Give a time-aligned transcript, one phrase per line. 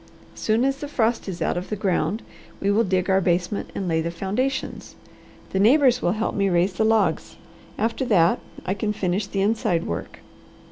[0.33, 2.23] Soon as the frost is out of the ground
[2.59, 4.95] we will dig our basement and lay the foundations.
[5.51, 7.35] The neighbours will help me raise the logs;
[7.77, 10.17] after that I can finish the inside work.